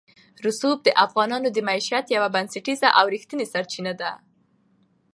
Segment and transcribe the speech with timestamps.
[0.45, 4.11] رسوب د افغانانو د معیشت یوه بنسټیزه او رښتینې سرچینه ده.